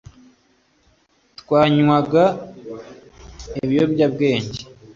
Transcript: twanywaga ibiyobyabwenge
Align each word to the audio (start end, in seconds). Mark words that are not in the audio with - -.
twanywaga 1.39 2.23
ibiyobyabwenge 3.63 4.61